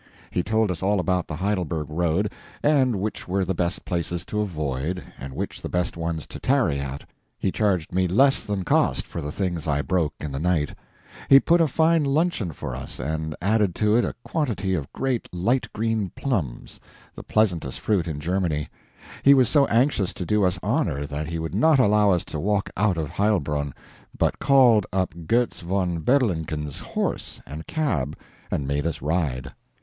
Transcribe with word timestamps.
He 0.31 0.41
told 0.41 0.71
us 0.71 0.81
all 0.81 0.99
about 0.99 1.27
the 1.27 1.35
Heidelberg 1.35 1.87
road, 1.87 2.33
and 2.63 2.95
which 2.95 3.27
were 3.27 3.45
the 3.45 3.53
best 3.53 3.85
places 3.85 4.25
to 4.25 4.41
avoid 4.41 5.03
and 5.19 5.35
which 5.35 5.61
the 5.61 5.69
best 5.69 5.95
ones 5.95 6.25
to 6.25 6.39
tarry 6.39 6.79
at; 6.79 7.07
he 7.37 7.51
charged 7.51 7.93
me 7.93 8.07
less 8.07 8.43
than 8.43 8.63
cost 8.63 9.05
for 9.05 9.21
the 9.21 9.31
things 9.31 9.67
I 9.67 9.83
broke 9.83 10.15
in 10.19 10.31
the 10.31 10.39
night; 10.39 10.73
he 11.29 11.39
put 11.39 11.61
up 11.61 11.69
a 11.69 11.71
fine 11.71 12.03
luncheon 12.03 12.51
for 12.51 12.75
us 12.75 12.99
and 12.99 13.35
added 13.43 13.75
to 13.75 13.95
it 13.95 14.03
a 14.03 14.15
quantity 14.23 14.73
of 14.73 14.91
great 14.91 15.31
light 15.31 15.67
green 15.71 16.09
plums, 16.15 16.79
the 17.13 17.21
pleasantest 17.21 17.79
fruit 17.79 18.07
in 18.07 18.19
Germany; 18.19 18.69
he 19.21 19.35
was 19.35 19.49
so 19.49 19.67
anxious 19.67 20.15
to 20.15 20.25
do 20.25 20.43
us 20.45 20.57
honor 20.63 21.05
that 21.05 21.27
he 21.27 21.37
would 21.37 21.53
not 21.53 21.77
allow 21.77 22.09
us 22.09 22.25
to 22.25 22.39
walk 22.39 22.71
out 22.75 22.97
of 22.97 23.07
Heilbronn, 23.09 23.71
but 24.17 24.39
called 24.39 24.87
up 24.91 25.13
Goetz 25.27 25.59
von 25.61 25.99
Berlichingen's 26.01 26.79
horse 26.79 27.39
and 27.45 27.67
cab 27.67 28.17
and 28.49 28.67
made 28.67 28.87
us 28.87 29.03
ride. 29.03 29.53